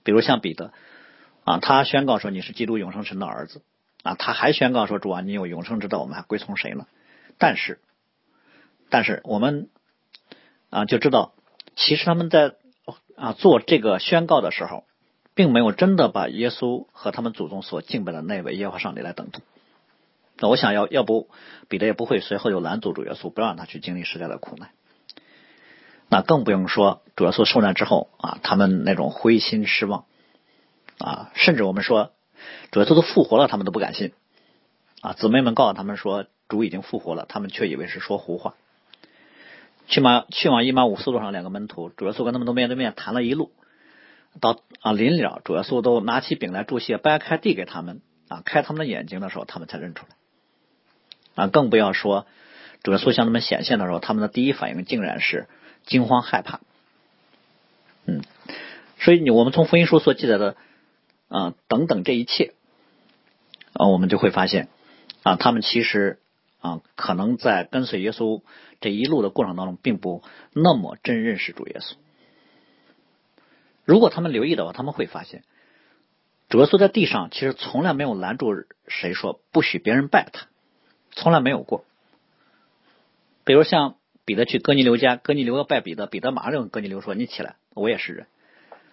[0.04, 0.72] 比如像彼得
[1.46, 3.62] 啊，他宣告说你是基督永生神的儿子
[4.04, 6.88] 啊，他还宣告说主啊，你有永生之道，我们还归从谁呢？
[7.38, 7.80] 但是，
[8.90, 9.70] 但是我们
[10.70, 11.34] 啊就知道，
[11.76, 12.56] 其实他们在
[13.16, 14.86] 啊做这个宣告的时候，
[15.36, 19.44] 并没有真的把耶稣和他们祖宗所敬拜的那位耶和华上帝来等同。
[20.38, 21.30] 那我想要要不
[21.70, 24.72] 彼得也不会随后又拦阻主耶稣，不让他去经历世界的苦难。
[26.10, 30.06] 那更不用说主耶稣受难之后啊，他们那种灰心失望
[31.00, 32.12] 啊，甚至我们说
[32.72, 34.14] 主耶稣都复活了，他们都不敢信
[35.02, 35.14] 啊。
[35.14, 38.56] 姊妹们告诉他们说主已经复活了，他们却以为是说胡话。
[39.88, 43.52] 去马去往伊马五四路上，两个门徒主耶稣跟他们都面对面谈了一路，
[44.40, 51.48] 到啊临了，主耶稣都拿起饼来祝谢，掰开递给他们啊，开他们的眼睛的时候，他们才认出来啊。
[51.48, 52.26] 更不要说
[52.84, 55.48] 主耶稣向他们显现的时候，他们的第一反应竟然是。
[55.88, 56.62] 惊慌害怕，
[58.08, 58.24] 嗯，
[58.98, 60.56] 所以你我们从福音书所记载的
[61.36, 62.54] 啊等等这一切
[63.74, 64.69] 啊，我们就会发现
[65.24, 66.19] 啊，他们其实
[66.60, 68.41] 啊可能在跟随耶稣
[68.80, 71.95] 这一路的过程当中，并不那么真认识主耶稣。
[73.84, 75.43] 如果他们留意的话，他们会发现
[76.48, 78.54] 主耶稣在地上其实从来没有拦住
[78.88, 80.48] 谁说不许别人拜他，
[81.12, 81.84] 从来没有过。
[83.43, 83.95] 比如像。
[84.28, 88.26] 彼得去哥尼流家，哥尼流要拜彼得，彼得马上就跟哥尼流说：“你起来，我也是人。”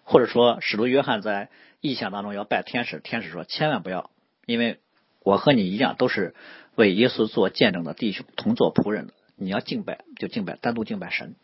[0.03, 1.49] 或者说，使徒约翰在
[1.81, 4.11] 意象当中要拜天使，天使说：“千万不要，
[4.47, 4.81] 因为
[5.23, 6.35] 我和你一样，都是
[6.75, 9.15] 为耶稣做见证的弟兄，同做仆人的。
[9.37, 11.35] 你要敬拜就敬拜，单独敬拜神。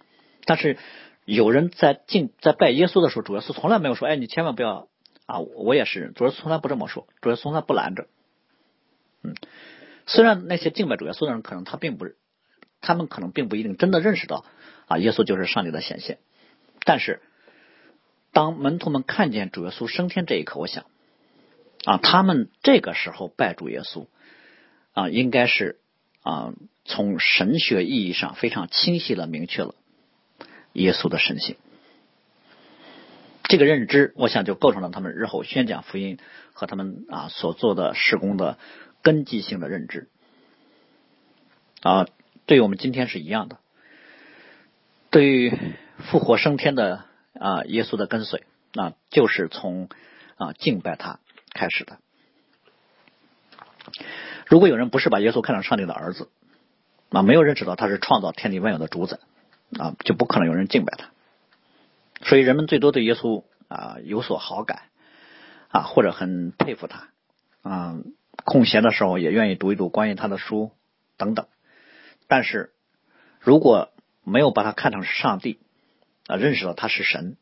[0.44, 0.76] 但是
[1.24, 4.88] 有人在敬在拜耶稣的时候，主耶稣从来没有说：‘哎，你千万不要
[5.26, 8.06] 啊，我也是人。’主耶稣从来不这么说，主耶稣从来不拦着。
[9.22, 9.34] 嗯，
[10.06, 12.06] 虽然那些敬拜主耶稣的人，可能他并不。
[12.80, 14.44] 他们可能并不一定真的认识到
[14.86, 16.18] 啊，耶稣就是上帝的显现。
[16.84, 17.20] 但是，
[18.32, 20.84] 当门徒们看见主耶稣升天这一刻，我想
[21.84, 24.06] 啊，他们这个时候拜主耶稣
[24.92, 25.78] 啊，应该是
[26.22, 26.52] 啊，
[26.84, 29.74] 从神学意义上非常清晰的明确了
[30.72, 31.56] 耶稣的神性。
[33.44, 36.18] 这个认知，我想就构成了他们日后宣讲福音
[36.52, 38.58] 和他们啊所做的事工的
[39.02, 40.08] 根基性的认知
[41.80, 42.06] 啊。
[42.44, 43.58] 对于我们今天是一样的，
[45.10, 45.56] 对于
[45.98, 47.04] 复活升天的
[47.38, 49.88] 啊耶稣的跟随，那就是从
[50.36, 51.20] 啊敬拜他
[51.52, 51.98] 开始的。
[54.46, 56.28] 如果有人不是把耶稣看成上帝的儿子，
[57.10, 59.18] 啊没有认识到他是创造天地万有的主宰，
[59.78, 61.10] 啊就不可能有人敬拜他。
[62.22, 64.82] 所以人们最多对耶稣啊有所好感
[65.68, 67.08] 啊或者很佩服他
[67.62, 67.96] 啊
[68.44, 70.72] 空闲的时候也愿意读一读关于他的书
[71.16, 71.46] 等等。
[72.26, 72.72] 但是，
[73.40, 73.90] 如果
[74.22, 75.58] 没有把他看成是上帝
[76.28, 77.36] 啊，认识到他是神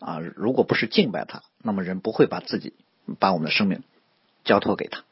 [0.00, 2.72] 啊，如果不是敬拜他，那么人不会把自己
[3.20, 3.84] 把我们的生命
[4.42, 5.04] 交托给他，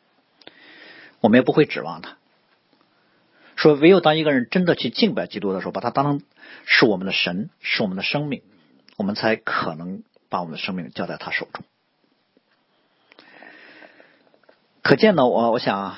[1.20, 2.16] 我们也不会指望他。
[3.54, 6.22] 说唯有当一个人真的去敬拜基督的时候，把他当成
[6.64, 8.42] 是我们的神，是我们的生命，
[8.96, 11.64] 我们才可能把我们的生命交在他手中。
[14.82, 15.96] 可见呢，我我想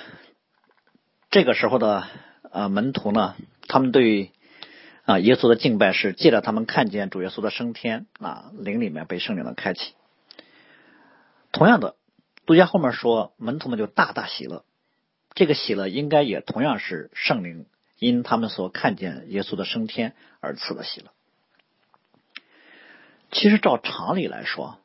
[1.31, 2.07] 这个时候的。
[2.53, 3.37] 呃，门徒呢？
[3.69, 4.33] 他们对
[5.11, 9.95] 啊耶稣的敬拜是借着他们看见主耶稣的升天啊，灵里面被圣灵的开启。
[11.51, 11.97] 同样的，
[12.47, 14.65] 杜家后面说门徒们就大大喜乐，
[15.35, 17.67] 这个喜乐应该也同样是圣灵
[17.99, 21.11] 因他们所看见耶稣的升天而赐的喜乐。
[23.33, 24.79] 其实照常理来说，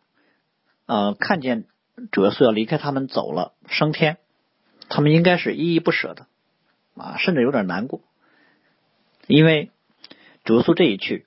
[0.87, 1.65] 呃，看见
[2.11, 4.17] 主耶稣要离开他们走了升天，
[4.89, 6.25] 他们应该是依依不舍的。
[6.95, 8.01] 啊，甚至有点难过，
[9.27, 9.69] 因为
[10.45, 11.25] 主耶稣这一去，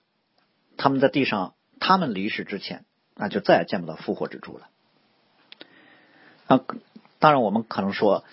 [0.77, 2.85] 他们在地上，他们离世之前，
[3.17, 4.69] 那就再也见不到复活之主了。
[6.47, 6.61] 啊，
[7.19, 8.25] 当然我们可能说，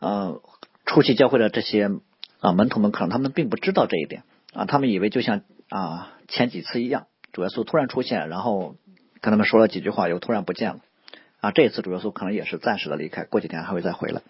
[0.00, 0.42] 呃，
[0.84, 1.90] 初期教会的这些
[2.40, 8.74] 啊门徒们，可能他们并不知道这一点啊，他们以为就像啊前几次一样，主耶稣突然出现，然后
[9.20, 10.80] 跟他们说了几句话，又突然不见了。
[11.40, 14.22] 啊，这一次主耶稣可能也是暂时的离开，过几天还会再回来。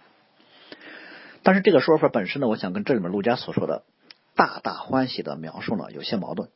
[1.43, 3.83] 但是这个说法本身呢，我想跟这里面陆家所说的
[4.35, 6.49] “大大欢喜”的描述呢有些矛盾。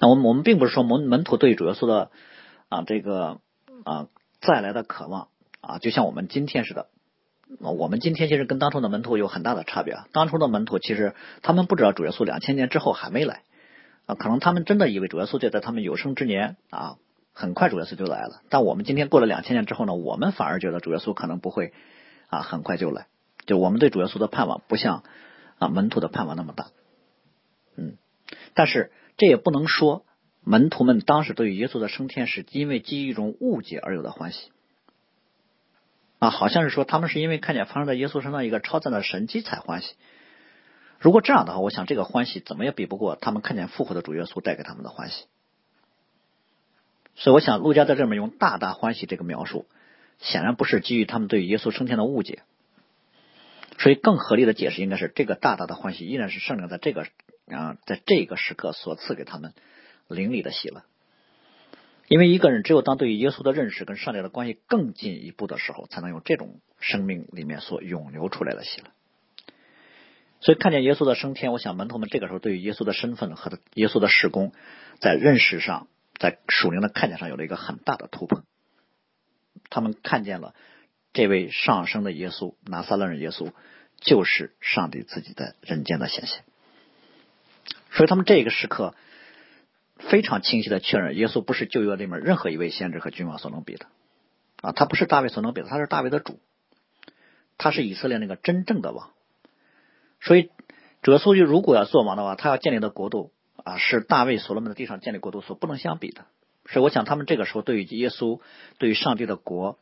[0.00, 2.10] 那我们我们并不是说门门徒对主耶稣的
[2.68, 3.40] 啊这个
[3.84, 4.08] 啊
[4.40, 5.28] 再来的渴望
[5.60, 6.88] 啊，就像我们今天似的。
[7.60, 9.96] 我们今天其实跟当初的门徒有很大的差别。
[10.12, 13.42] 当初的门徒其实他们不知道主耶稣两千年之后还没来
[14.06, 16.96] 啊，可能他们真的以为主耶稣就在他们有生之年啊，
[17.32, 18.40] 很快主耶稣就来了。
[18.48, 21.72] 但我们今天过了两千年之后呢，我们反而觉得主耶稣可能不会。
[22.28, 23.06] 啊，很快就来。
[23.46, 25.04] 就我们对主耶稣的盼望，不像
[25.68, 26.68] 门徒的盼望那么大。
[27.76, 27.96] 嗯，
[28.54, 30.04] 但是这也不能说
[30.42, 34.50] 门徒们当时对于耶稣的升天是因为基于一种误解而有的欢喜
[36.18, 39.94] 啊，好像是说他们是因为看见发生在耶稣身上一个超赞的神迹才欢喜。
[40.98, 45.26] 如果这样的话，我想这个欢喜怎么也比不过他们看见复活的主耶稣带给他们的欢喜。
[47.14, 49.66] 所以，我想陆家在这里面用“大大欢喜”这个描述，
[50.18, 52.42] 显然不是基于他们对耶稣升天的误解。
[53.78, 57.06] 所以，更合理的解释应该是，这个大大的欢喜依然是圣灵在这个
[57.46, 59.52] 啊，在这个时刻所赐给他们
[60.08, 60.84] 灵里的喜乐。
[62.08, 68.86] 因为一个人只有当对于耶稣的认识跟上帝的关系更进一步的时候，才能有这种生命里面所涌流出来的喜乐。
[70.40, 74.52] 所以，看见耶稣的升天，我想门徒们这个时候对于耶稣的身份和耶稣的事工，
[75.00, 75.88] 在认识上。
[76.16, 78.44] 在属灵的看见上有了一个很大的突破，
[79.68, 80.54] 他们看见了
[81.14, 83.50] 这位上升的耶稣，拿撒勒人耶稣
[84.00, 86.42] 就是上帝自己的人间的显现，
[87.90, 88.94] 所以他们这个时刻
[89.98, 93.86] 非常清晰的确认，耶稣不是旧约里面任何一位先知和君王所能比的
[94.60, 96.38] 啊，他不是大卫所能比的，他是大卫的主，
[97.56, 99.12] 他是以色列那个真正的王，
[100.20, 100.50] 所以
[101.00, 103.32] 主耶稣如果要做王的话，他要建立的国度。
[103.62, 106.26] 啊，是大卫所罗门的地上建立国度所不能相比的。
[106.66, 108.40] 所以，我想他们这个时候对于耶稣、
[108.76, 109.78] 对于上帝的国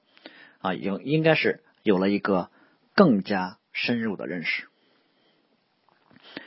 [0.62, 2.48] 啊，应应该是有了一个
[2.94, 4.66] 更加深入的认识。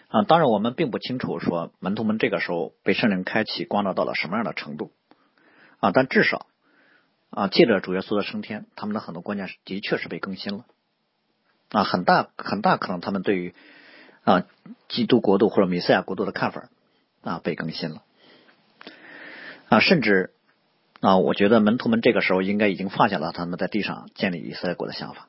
[0.07, 4.91] 啊，当然我们并不清楚说门徒们这个时候被圣灵开启光照到了什么样的程度
[5.79, 6.47] 啊，但至少
[7.29, 10.65] 啊，借着主耶稣的升天，他们的很多观念的确是被更新了
[11.69, 13.53] 啊，很大很大可能他们对于
[14.23, 14.47] 啊
[14.89, 16.69] 基督国度或者弥赛亚国度的看法。
[17.21, 18.03] 啊，被更新了
[19.67, 20.35] 啊，甚至
[21.05, 25.27] 啊，我觉得门徒们这个时候应该已经放下了他们在地上建立以色列国的想法，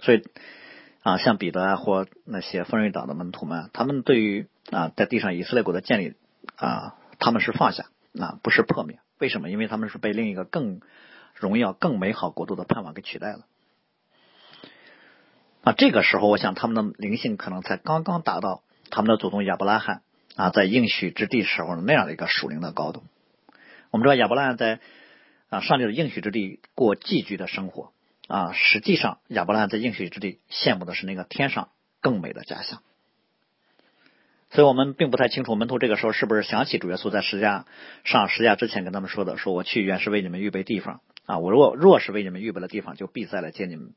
[0.00, 0.22] 所以
[1.02, 6.14] 啊，像彼得啊或那些分瑞党的门徒们，他们对于啊在地上以色列国的建立
[6.54, 7.86] 啊，他们是放下
[8.16, 9.00] 啊，不是破灭。
[9.18, 9.50] 为什么？
[9.50, 10.80] 因为他们是被另一个更
[11.34, 13.46] 荣耀、更美好国度的盼望给取代了
[15.62, 15.72] 啊。
[15.72, 20.02] 这个时候，我想他们的灵性可能才刚刚达到他们的祖宗亚伯拉罕。
[20.36, 23.02] 啊，在应许之地时候那样的一个属灵的高度，
[23.90, 24.80] 我们知道亚伯拉罕在
[25.48, 27.92] 啊上帝的应许之地过寄居的生活
[28.28, 31.68] 啊，实际上亚伯拉罕在应许之地羡慕的是那个天上
[32.00, 32.82] 更美的家乡，
[34.50, 37.66] 所以我们并不太清楚门徒这个时候是不是想起主耶稣在十架
[38.04, 43.94] 上十架之前跟他们说的，说我去原是为你们预备地方啊，我若若是为你们预备了地方，就必再来接你们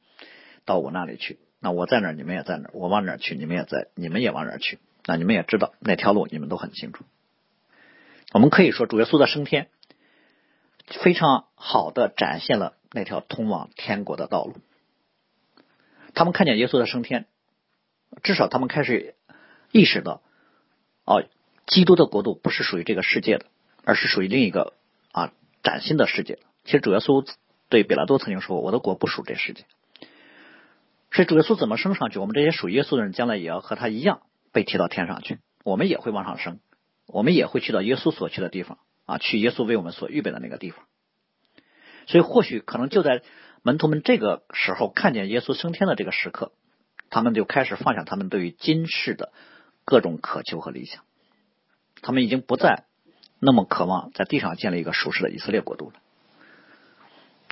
[0.66, 4.80] 到我那里去，那我在哪儿，你们也在哪儿，我往哪儿去，你们也在，你们也往哪儿去。
[5.06, 7.04] 那你们也知道那条路，你们都很清楚。
[8.32, 9.70] 我们可以说，主耶稣的升天
[10.90, 14.56] 非常好的展现了那条通往天国的道路。
[16.14, 17.28] 他们看见耶稣的升天，
[18.24, 19.16] 至少他们开始
[19.72, 20.22] 意识到，
[21.06, 21.24] 哦，
[21.68, 23.46] 基督的国度不是属于这个世界的，
[23.84, 24.74] 而是属于另一个
[25.12, 25.32] 啊
[25.64, 26.40] 崭新的世界。
[26.66, 27.26] 其实主耶稣
[27.70, 29.66] 对比拉多曾经说过：“我的国不属这世界。”
[31.12, 32.20] 所以主耶稣怎么升上去？
[32.20, 34.22] 我们这些属耶稣的人，将来也要和他一样。
[34.52, 36.60] 被提到天上去，我们也会往上升，
[37.06, 40.86] 我们也会去到耶稣所去的地方啊，去耶稣为我们所预备的那个地方。
[42.08, 43.22] 所以，或许可能就在
[43.62, 46.52] 门徒们这个时候看见耶稣升天的这个时刻，
[47.10, 49.32] 他们就开始放下他们对于今世的
[49.86, 51.04] 各种渴求和理想，
[52.02, 52.86] 他们已经不再
[53.40, 56.00] 那么渴望在地上建立一个属实的以色列国度了，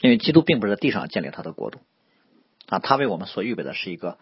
[0.02, 1.80] 因为基督并不是在地上建立他的国度
[2.68, 4.18] 啊，他为我们所预备的是一个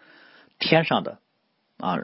[0.58, 1.18] 天上的
[1.78, 1.98] 啊。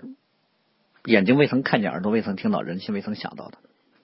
[1.05, 3.59] 眼睛未曾看见，耳朵未曾听到，人心未曾想到的，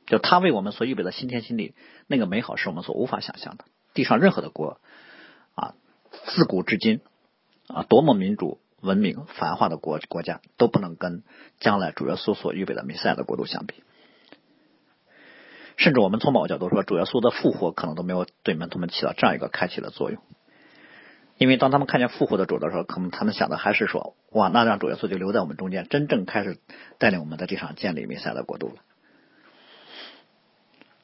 [0.09, 1.75] 就他为我们所预备的新天新地，
[2.07, 3.64] 那个美好是我们所无法想象的。
[3.94, 4.81] 地上任何的国
[5.55, 5.75] 啊，
[6.27, 7.01] 自古至今
[7.68, 11.23] 啊，多么民主、文明、繁华的国国家，都不能跟
[11.61, 13.83] 将来主耶稣所预备的弥赛亚的国度相比。
[15.77, 20.21] 甚至我们从某个角度说，主耶稣的复活可能都没有对门徒们起到这样一个开启的作用。
[21.37, 26.59] 因为当他们看见复活的主的时候，可能他们想的还是说：“哇，那让主耶稣就留在我们中间，真正开始
[26.99, 28.75] 带领我们在地上建立弥赛亚的国度了。”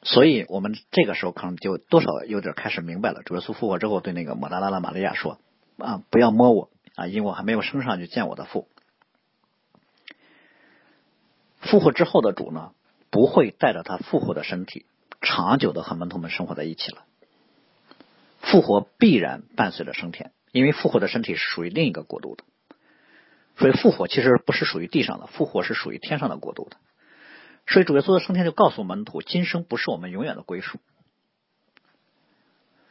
[0.07, 5.39] 所以，我们这个时候可能就多少有点开始明白了，主耶稣复活之后对那个抹大拉的玛利亚说
[5.79, 8.67] ：“啊，不要摸我啊，因为我还没有升上去见我的父。”
[11.59, 12.73] 复活之后的主呢，
[13.09, 14.85] 不会带着他复活的身体
[15.21, 17.05] 长久的和门徒们生活在一起了。
[18.41, 22.43] 复活必然伴随着升天，因为复活的身体是属于另一个国度的，
[23.57, 26.77] 所以复活其实不是属于地上的，复活是属于天上的国度的。
[27.67, 30.79] 所以主耶稣的升天就告诉门徒，今生不是我们永远的归属。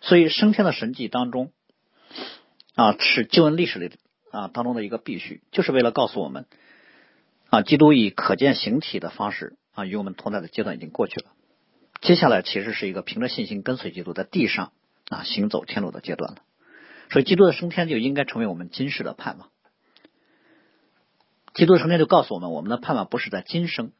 [0.01, 1.53] 所以升天的神迹当中，
[2.75, 3.93] 啊，是救恩历史里
[4.31, 6.47] 啊当中的一个必须，就是为了告诉我们，
[7.49, 11.31] 啊，基督以可见形体的方式啊与我们同在的阶段已经过去了，
[12.03, 14.73] 接下来其实是一个凭着信心跟随基督在地上
[15.09, 16.43] 啊行走天路的阶段了。
[17.11, 19.51] 所以，基督的升天就应该成为我们今世的盼望。
[21.55, 23.93] 基督的升天就告诉我们，我们的盼望不是在今生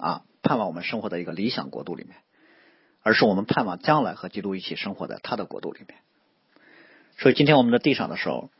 [0.00, 2.16] 啊，盼望我们生活在一个理想国度里面，
[3.02, 5.98] 而是我们盼望将来和基督一起生活在他的国度里面。
[7.18, 8.50] 所以，今天我们在地上的时候，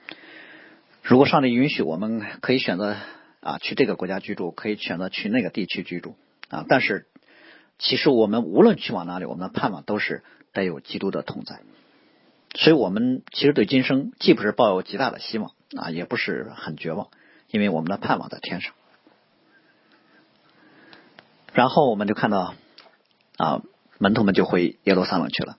[1.02, 2.94] 如果上帝允许，我们可以选择
[3.40, 6.14] 啊去这个国家居住，可以选择去那个地区居住
[6.50, 6.66] 啊。
[6.68, 7.06] 但是，
[7.78, 10.22] 其实我们无论去往哪里，我们的盼望都是
[10.52, 11.60] 带有基督的同在。
[12.54, 17.08] 所以我们其实对今生既不是抱有极大的希望啊，也不是很绝望，
[17.48, 18.74] 因为我们的盼望在天上。
[21.52, 22.54] 然后我们就看到
[23.36, 23.62] 啊，
[23.98, 25.58] 门徒们就回耶路撒冷去了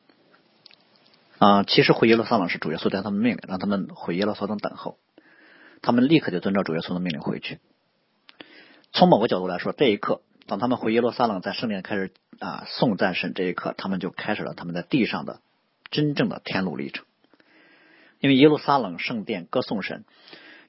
[1.38, 1.64] 啊。
[1.64, 4.98] 其实回耶路撒冷是主耶稣对他们命令，让他们回耶路撒冷等候。
[5.82, 7.60] 他们立刻就遵照主耶稣的命令回去。
[8.94, 15.40] 从某个角度来说，这一刻，当他们回耶路撒冷，在圣殿开始啊颂赞神这一刻，他们就开始了他们在地上的。
[15.90, 17.04] 真正的天路历程，
[18.22, 20.06] 因为耶路撒冷圣殿歌颂神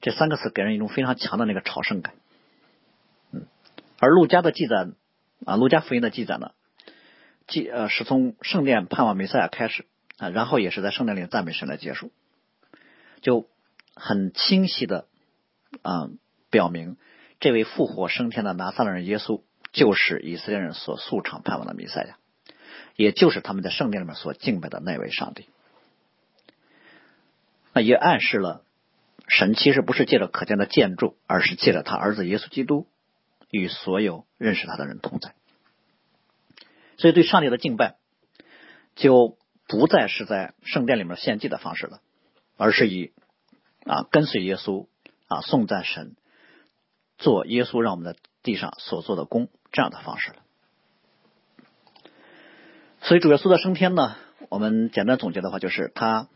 [0.01, 2.13] 这三个词给人一种非常强的那个朝圣感。
[3.31, 3.47] 嗯，
[3.99, 4.89] 而路加的记载
[5.45, 6.51] 啊，路加福音的记载呢，
[7.47, 9.85] 记呃是从圣殿盼望弥赛亚开始
[10.17, 12.11] 啊，然后也是在圣殿里赞美神来结束，
[13.21, 13.47] 就
[13.95, 15.07] 很清晰的
[15.81, 16.09] 啊
[16.49, 16.97] 表明
[17.39, 19.41] 这位复活升天的拿撒勒人耶稣
[19.71, 22.17] 就是以色列人所素常盼望的弥赛亚。
[22.95, 25.49] 也就是他们在圣殿里面所敬拜的那位上帝，
[27.73, 28.63] 那也暗示了
[29.27, 32.85] 神其实不是借着可见的建筑，而是借着他儿子耶稣基督
[33.53, 35.35] 与所有认识他的人同在。
[36.97, 37.97] 所以，对上帝的敬拜
[38.95, 39.37] 就
[39.67, 42.01] 不再是在圣殿里面献祭的方式了，
[42.57, 43.13] 而是以
[43.85, 44.87] 啊跟随耶稣
[45.27, 46.15] 啊颂赞神，
[47.19, 50.37] 做耶稣让我们在地上所做的功这样的方式了。
[53.01, 54.15] 所以主耶稣的升天呢，
[54.49, 56.27] 我们简单总结的话，就是他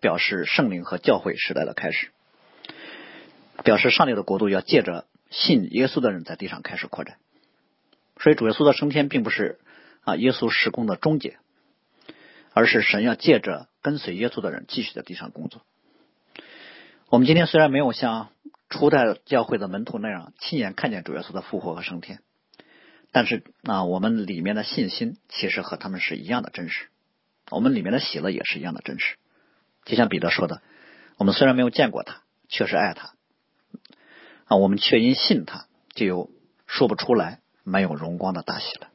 [0.00, 2.12] 表示圣灵和教会时代的开始，
[3.64, 7.16] 表示上帝的国度要借着信耶稣的人在地上开始扩展。
[8.18, 9.58] 所以主耶稣的升天并不是
[10.02, 11.38] 啊耶稣施工的终结，
[12.52, 15.62] 而是神要借着跟随耶稣的人继续在地上工作。
[17.08, 18.30] 我们今天虽然没有像
[18.68, 22.20] 初代教会的门徒那样亲眼看见主耶稣的复活和升天。
[23.12, 26.88] 但是啊，我们里面的信心其实和他们是一样的真实，
[27.50, 29.16] 我们里面的喜乐也是一样的真实。
[29.84, 30.60] 就像彼得说的，
[31.16, 33.14] 我们虽然没有见过他，确实爱他
[34.46, 36.30] 啊，我们却因信他，就有
[36.66, 38.88] 说不出来没有荣光的大喜了。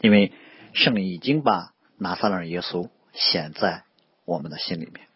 [0.00, 0.32] 因为
[0.72, 3.84] 圣灵已经把拿撒勒耶稣显在
[4.24, 5.06] 我们的心里面。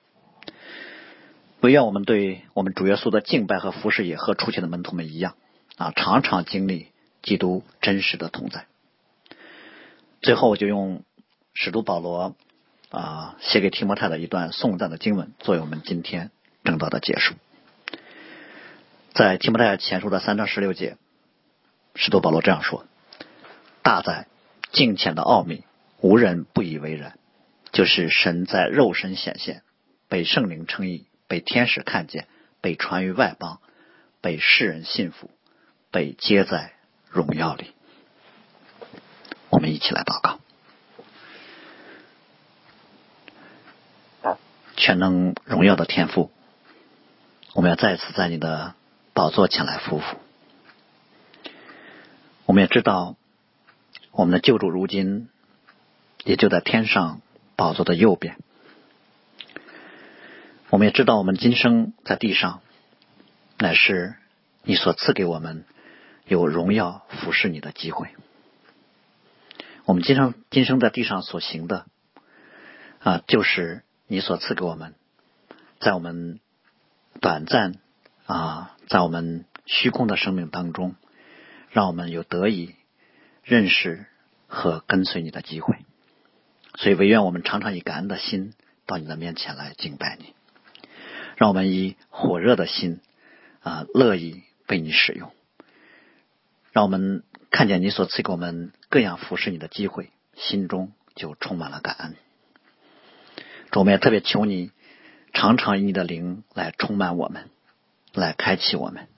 [1.61, 5.35] 唯愿我们对我们主耶稣的敬拜和服侍也和初期的门徒们一样
[5.77, 6.89] 啊，常常经历。
[7.23, 8.67] 基督真实的同在。
[10.23, 11.03] 最后，我就用
[11.55, 12.37] 使徒保罗
[12.91, 16.31] 啊写给提摩太的一段颂赞的经文，作为我们今天
[16.63, 17.35] 正道的结束。
[19.17, 20.99] 在提摩太前书的三章十六节，
[21.95, 22.85] 使徒保罗这样说
[23.83, 24.27] ：“大在
[24.73, 25.65] 敬虔的奥秘，
[26.03, 27.19] 无人不以为然。
[27.73, 29.63] 就是神在肉身显现，
[30.09, 32.29] 被圣灵称义，被天使看见，
[32.61, 33.63] 被传于外邦，
[34.21, 35.31] 被世人信服，
[35.91, 36.73] 被接在。”
[37.09, 37.73] 荣耀里，
[39.49, 40.39] 我们一起来祷告。
[44.77, 46.31] 全能荣耀的天赋，
[47.55, 48.75] 我们要再次在你的
[49.17, 50.19] 宝座前来匍匐。
[52.45, 53.17] 我们也知道，
[54.11, 55.31] 我们的救主如今
[56.23, 57.23] 也就在天上
[57.57, 58.37] 宝座的右边。
[60.69, 62.61] 我们也知道，我们今生在地上，
[63.57, 64.17] 乃是
[64.65, 65.65] 你所赐给我们。
[66.27, 68.09] 有荣耀服侍你的机会。
[69.85, 71.87] 我们今生今生在地上所行的
[72.99, 74.95] 啊，就是你所赐给我们，
[75.79, 76.41] 在我们
[77.21, 77.77] 短暂
[78.27, 80.95] 啊，在我们虚空的生命当中，
[81.71, 82.75] 让我们有得以
[83.45, 84.07] 认识
[84.49, 85.77] 和跟随你的机会。
[86.75, 88.53] 所以，唯愿我们常常以感恩的心
[88.85, 90.35] 到你的面前来敬拜你，
[91.37, 93.01] 让我们以火热的心
[93.61, 95.33] 啊，乐意被你使用。
[96.73, 102.17] 让我们看见你所赐给我们各样服侍你的机会，心中就充满了感恩。
[103.71, 104.73] 主，我们也特别求你，
[105.33, 107.49] 常常以你的灵来充满我们，
[108.13, 109.09] 来开启我们，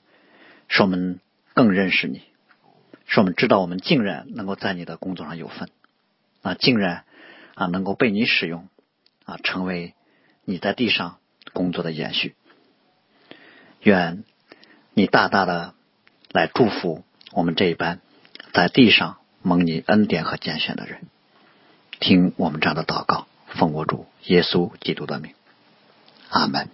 [0.68, 1.20] 使我们
[1.54, 2.22] 更认识你，
[3.06, 5.70] 使我们知道我们竟然能够在你的工作上有份
[6.42, 7.04] 啊，竟然
[7.54, 8.68] 啊能够被你使用
[9.24, 9.94] 啊，成为
[10.44, 11.18] 你在地上
[11.52, 12.34] 工作的延续。
[13.82, 14.24] 愿
[14.94, 15.74] 你大大的
[16.32, 17.04] 来祝福。
[17.30, 18.00] 我们这一班
[18.54, 21.02] 在地上蒙你恩典和拣选的人，
[22.00, 25.34] 听我们这样的祷告，奉我主耶稣基督的名，
[26.30, 26.68] 阿门。